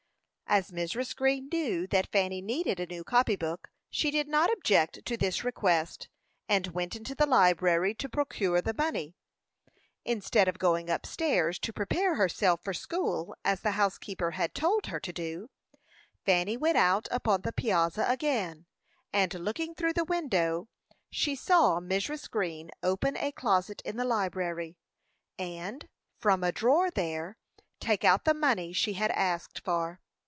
As 0.53 0.69
Mrs. 0.71 1.15
Green 1.15 1.47
knew 1.49 1.87
that 1.87 2.11
Fanny 2.11 2.41
needed 2.41 2.77
a 2.77 2.85
new 2.85 3.05
copy 3.05 3.37
book, 3.37 3.69
she 3.89 4.11
did 4.11 4.27
not 4.27 4.51
object 4.51 5.05
to 5.05 5.15
this 5.15 5.45
request, 5.45 6.09
and 6.49 6.67
went 6.73 6.93
into 6.93 7.15
the 7.15 7.25
library 7.25 7.93
to 7.95 8.09
procure 8.09 8.59
the 8.59 8.73
money. 8.73 9.15
Instead 10.03 10.49
of 10.49 10.59
going 10.59 10.89
up 10.89 11.05
stairs 11.05 11.57
to 11.59 11.71
prepare 11.71 12.15
herself 12.15 12.61
for 12.65 12.73
school, 12.73 13.33
as 13.45 13.61
the 13.61 13.71
housekeeper 13.79 14.31
had 14.31 14.53
told 14.53 14.87
her 14.87 14.99
to 14.99 15.13
do, 15.13 15.49
Fanny 16.25 16.57
went 16.57 16.75
out 16.77 17.07
upon 17.11 17.43
the 17.43 17.53
piazza 17.53 18.05
again, 18.09 18.65
and 19.13 19.33
looking 19.35 19.73
through 19.73 19.93
the 19.93 20.03
window, 20.03 20.67
saw 21.13 21.79
Mrs. 21.79 22.29
Green 22.29 22.71
open 22.83 23.15
a 23.15 23.31
closet 23.31 23.81
in 23.85 23.95
the 23.95 24.03
library, 24.03 24.75
and, 25.39 25.87
from 26.19 26.43
a 26.43 26.51
drawer 26.51 26.91
there, 26.91 27.37
take 27.79 28.03
out 28.03 28.25
the 28.25 28.33
money 28.33 28.73
she 28.73 28.91
had 28.95 29.11
asked 29.11 29.61
for. 29.63 30.01